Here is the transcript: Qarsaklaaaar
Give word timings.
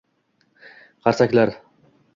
Qarsaklaaaar 1.03 1.55